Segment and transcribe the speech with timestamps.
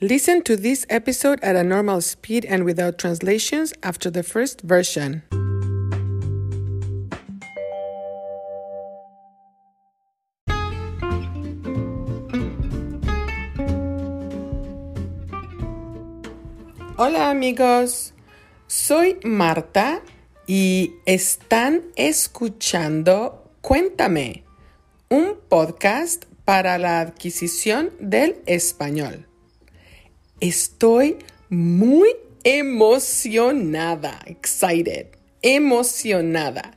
[0.00, 5.22] Listen to this episode at a normal speed and without translations after the first version.
[16.98, 18.14] Hola amigos,
[18.66, 20.02] soy Marta
[20.48, 24.42] y están escuchando Cuéntame,
[25.08, 29.28] un podcast para la adquisición del español.
[30.40, 32.10] Estoy muy
[32.44, 35.06] emocionada, excited,
[35.42, 36.72] emocionada.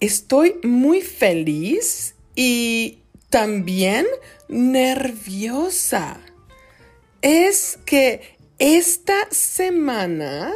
[0.00, 2.98] Estoy muy feliz y
[3.30, 4.06] también
[4.48, 6.20] nerviosa.
[7.22, 8.20] Es que
[8.58, 10.52] esta semana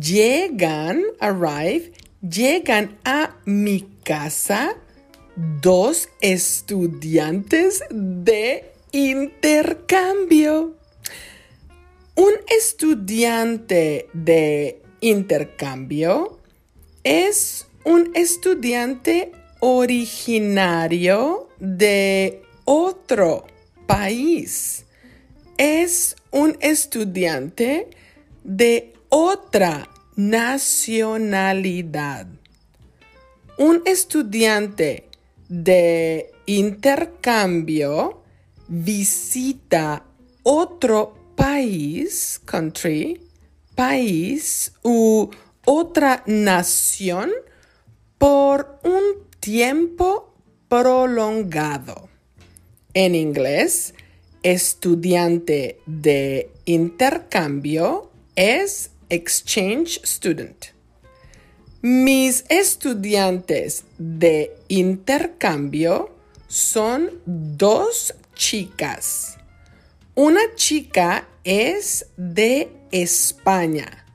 [0.00, 4.76] llegan, arrive, llegan a mi casa
[5.60, 10.76] dos estudiantes de intercambio.
[12.16, 16.38] Un estudiante de intercambio
[17.02, 23.44] es un estudiante originario de otro
[23.88, 24.84] país.
[25.58, 27.90] Es un estudiante
[28.44, 32.28] de otra nacionalidad.
[33.58, 35.08] Un estudiante
[35.48, 38.22] de intercambio
[38.68, 40.04] visita
[40.44, 43.20] otro país, country,
[43.74, 45.30] país u
[45.64, 47.30] otra nación
[48.18, 50.34] por un tiempo
[50.68, 52.08] prolongado.
[52.94, 53.94] En inglés,
[54.42, 60.66] estudiante de intercambio es exchange student.
[61.82, 66.14] Mis estudiantes de intercambio
[66.48, 69.36] son dos chicas.
[70.16, 74.06] Una chica es de España,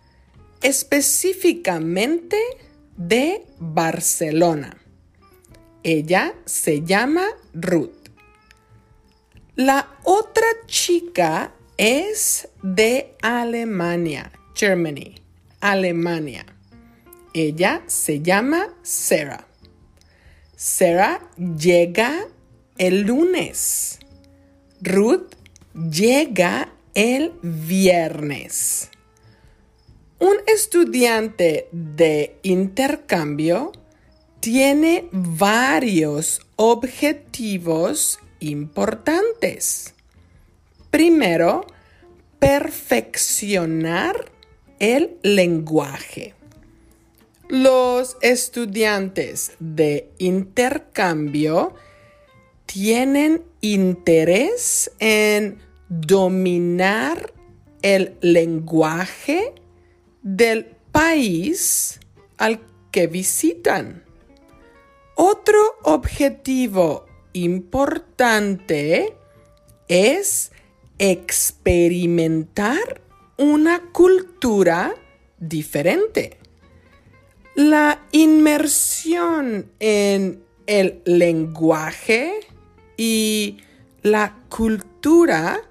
[0.62, 2.38] específicamente
[2.96, 4.78] de Barcelona.
[5.84, 8.12] Ella se llama Ruth.
[9.58, 15.16] La otra chica es de Alemania, Germany,
[15.60, 16.46] Alemania.
[17.34, 19.46] Ella se llama Sarah.
[20.56, 22.26] Sarah llega
[22.78, 24.00] el lunes.
[24.82, 25.36] Ruth
[25.74, 28.90] llega el viernes.
[30.20, 33.72] Un estudiante de intercambio
[34.40, 39.94] tiene varios objetivos importantes.
[40.92, 41.66] Primero,
[42.40, 44.32] perfeccionar
[44.80, 46.34] el lenguaje.
[47.48, 51.76] Los estudiantes de intercambio
[52.72, 55.58] tienen interés en
[55.90, 57.34] dominar
[57.82, 59.56] el lenguaje
[60.22, 62.00] del país
[62.38, 62.60] al
[62.92, 64.04] que visitan.
[65.16, 69.16] Otro objetivo importante
[69.88, 70.52] es
[71.00, 73.02] experimentar
[73.38, 74.94] una cultura
[75.40, 76.38] diferente.
[77.56, 82.42] La inmersión en el lenguaje
[83.00, 83.60] y
[84.02, 85.62] la cultura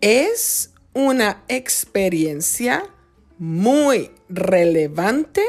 [0.00, 2.82] es una experiencia
[3.38, 5.44] muy relevante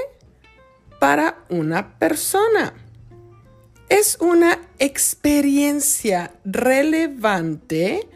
[0.99, 2.75] para una persona.
[3.89, 8.07] Es una experiencia relevante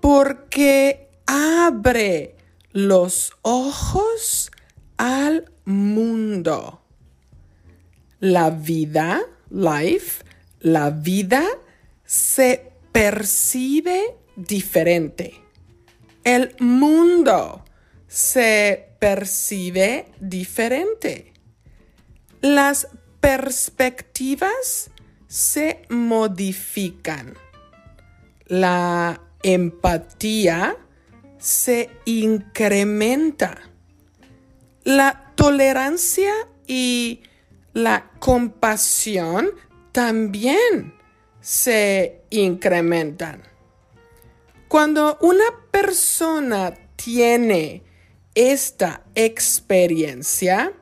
[0.00, 2.34] porque abre
[2.72, 4.50] los ojos
[4.96, 6.80] al mundo.
[8.20, 10.24] La vida, life,
[10.60, 11.44] la vida
[12.06, 15.42] se percibe diferente.
[16.24, 17.64] El mundo
[18.06, 21.32] se percibe diferente.
[22.40, 22.88] Las
[23.20, 24.90] perspectivas
[25.26, 27.34] se modifican.
[28.46, 30.76] La empatía
[31.38, 33.60] se incrementa.
[34.84, 36.32] La tolerancia
[36.66, 37.22] y
[37.72, 39.50] la compasión
[39.92, 40.94] también
[41.46, 43.40] se incrementan.
[44.66, 47.84] Cuando una persona tiene
[48.34, 50.72] esta experiencia,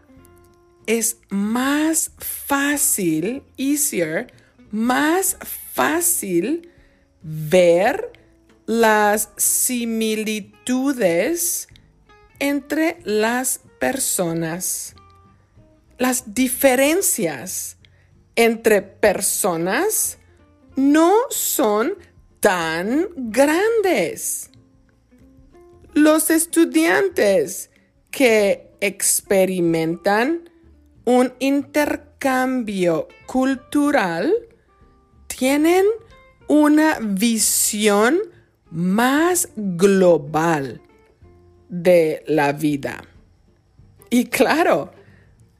[0.86, 4.32] es más fácil, easier,
[4.70, 5.36] más
[5.74, 6.70] fácil
[7.20, 8.10] ver
[8.64, 10.48] las similitudes
[12.38, 14.94] entre las personas.
[15.98, 17.76] Las diferencias
[18.34, 20.16] entre personas
[20.76, 21.94] no son
[22.40, 24.50] tan grandes.
[25.92, 27.70] Los estudiantes
[28.10, 30.50] que experimentan
[31.04, 34.34] un intercambio cultural
[35.26, 35.84] tienen
[36.48, 38.18] una visión
[38.70, 40.80] más global
[41.68, 43.04] de la vida.
[44.10, 44.92] Y claro,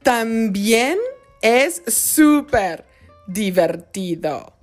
[0.03, 0.97] también
[1.41, 2.85] es súper
[3.27, 4.54] divertido.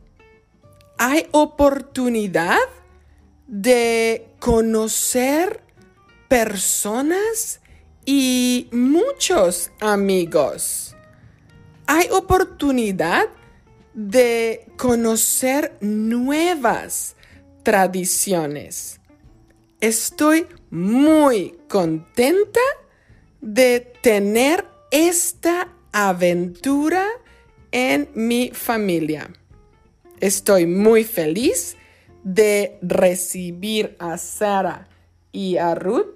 [1.04, 2.60] Hay oportunidad
[3.48, 5.60] de conocer
[6.28, 7.60] personas
[8.04, 10.94] y muchos amigos.
[11.88, 13.28] Hay oportunidad
[13.94, 17.16] de conocer nuevas
[17.64, 19.00] tradiciones.
[19.80, 22.60] Estoy muy contenta
[23.40, 27.08] de tener esta aventura
[27.72, 29.28] en mi familia.
[30.22, 31.76] Estoy muy feliz
[32.22, 34.86] de recibir a Sara
[35.32, 36.14] y a Ruth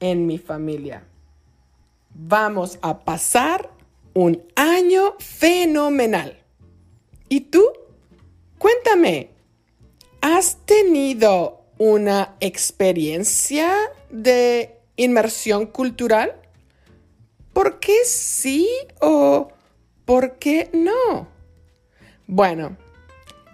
[0.00, 1.04] en mi familia.
[2.14, 3.68] Vamos a pasar
[4.14, 6.42] un año fenomenal.
[7.28, 7.62] ¿Y tú?
[8.56, 9.28] Cuéntame,
[10.22, 13.74] ¿has tenido una experiencia
[14.08, 16.36] de inmersión cultural?
[17.52, 18.66] ¿Por qué sí
[18.98, 19.48] o
[20.06, 21.28] por qué no?
[22.26, 22.78] Bueno,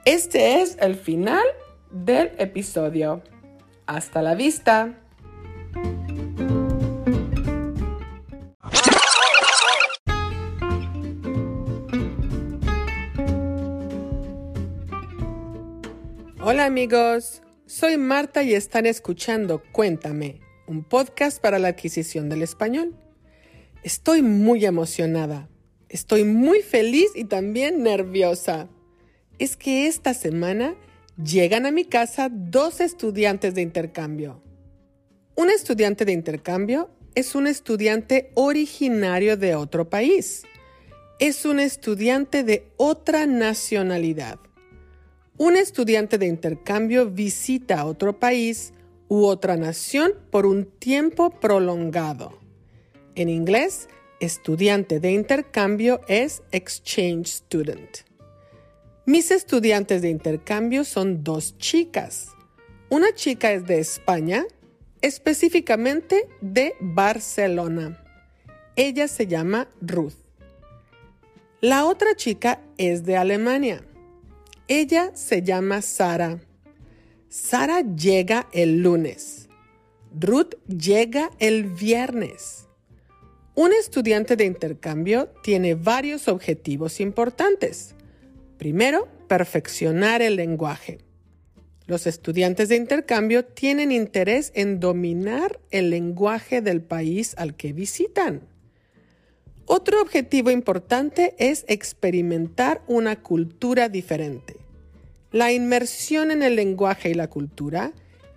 [0.09, 1.45] este es el final
[1.91, 3.23] del episodio.
[3.85, 4.99] Hasta la vista.
[16.41, 22.97] Hola amigos, soy Marta y están escuchando Cuéntame, un podcast para la adquisición del español.
[23.83, 25.51] Estoy muy emocionada,
[25.91, 28.71] estoy muy feliz y también nerviosa.
[29.39, 30.75] Es que esta semana
[31.17, 34.43] llegan a mi casa dos estudiantes de intercambio.
[35.37, 40.43] Un estudiante de intercambio es un estudiante originario de otro país.
[41.21, 44.41] Es un estudiante de otra nacionalidad.
[45.37, 48.73] Un estudiante de intercambio visita otro país
[49.07, 52.41] u otra nación por un tiempo prolongado.
[53.15, 53.89] En inglés,
[54.19, 58.08] estudiante de intercambio es exchange student.
[59.09, 62.29] Mis estudiantes de intercambio son dos chicas.
[62.91, 64.45] Una chica es de España,
[65.01, 68.05] específicamente de Barcelona.
[68.77, 70.13] Ella se llama Ruth.
[71.63, 73.83] La otra chica es de Alemania.
[74.67, 76.43] Ella se llama Sara.
[77.31, 79.49] Sara llega el lunes.
[80.13, 82.67] Ruth llega el viernes.
[83.55, 87.95] Un estudiante de intercambio tiene varios objetivos importantes.
[88.59, 90.99] Primero, perfeccionar el lenguaje.
[91.87, 98.43] Los estudiantes de intercambio tienen interés en dominar el lenguaje del país al que visitan.
[99.65, 104.57] Otro objetivo importante es experimentar una cultura diferente.
[105.31, 107.93] La inmersión en el lenguaje y la cultura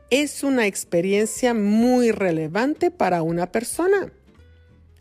[0.09, 4.11] es una experiencia muy relevante para una persona.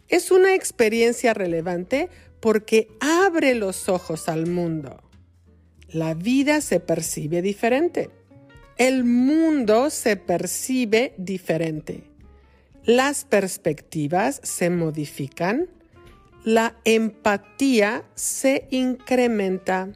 [0.09, 2.09] Es una experiencia relevante
[2.41, 5.10] porque abre los ojos al mundo.
[5.93, 8.11] La vida se percibe diferente.
[8.77, 12.05] El mundo se percibe diferente.
[12.85, 15.69] Las perspectivas se modifican
[16.45, 19.93] la empatía se incrementa.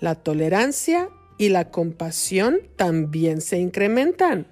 [0.00, 4.48] La tolerancia y la compasión también se incrementan.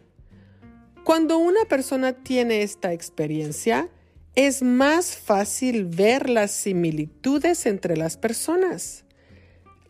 [1.05, 3.91] Cuando una persona tiene esta experiencia,
[4.35, 9.04] es más fácil ver las similitudes entre las personas.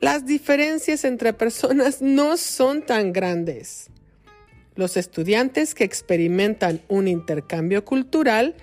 [0.05, 3.89] Las diferencias entre personas no son tan grandes.
[4.75, 8.55] Los estudiantes que experimentan un intercambio cultural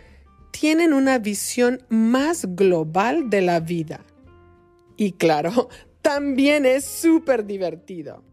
[0.51, 4.05] tienen una visión más global de la vida.
[4.97, 5.69] Y claro,
[6.03, 8.23] también es súper divertido.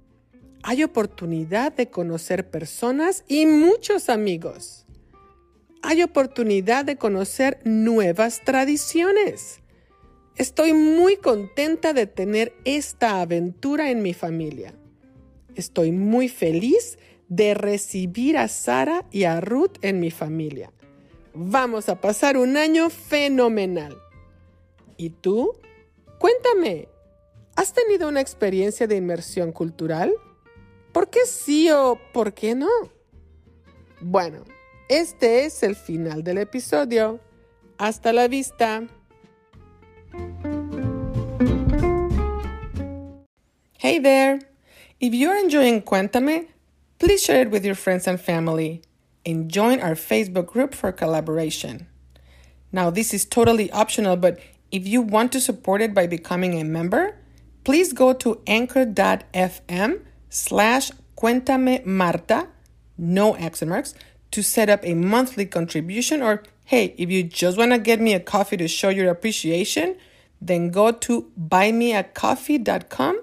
[0.63, 4.85] Hay oportunidad de conocer personas y muchos amigos.
[5.81, 9.58] Hay oportunidad de conocer nuevas tradiciones.
[10.39, 14.73] Estoy muy contenta de tener esta aventura en mi familia.
[15.57, 16.97] Estoy muy feliz
[17.29, 20.73] de recibir a Sara y a Ruth en mi familia.
[21.35, 23.99] Vamos a pasar un año fenomenal.
[24.97, 25.59] ¿Y tú?
[26.21, 26.87] Cuéntame,
[27.57, 30.15] ¿has tenido una experiencia de inmersión cultural?
[30.93, 32.71] ¿Por qué sí o por qué no?
[34.01, 34.45] Bueno,
[34.89, 37.19] este es el final del episodio.
[37.77, 38.87] Hasta la vista.
[43.89, 44.39] Hey there!
[45.01, 46.49] If you're enjoying Cuéntame,
[46.99, 48.83] please share it with your friends and family.
[49.25, 51.87] and join our Facebook group for collaboration.
[52.71, 54.41] Now, this is totally optional, but
[54.71, 57.17] if you want to support it by becoming a member,
[57.65, 62.49] please go to anchor.fm slash cuéntame Marta,
[62.99, 63.95] no accent marks,
[64.33, 66.21] to set up a monthly contribution.
[66.21, 69.97] Or hey, if you just want to get me a coffee to show your appreciation,
[70.43, 73.23] then go to buymeacoffee.com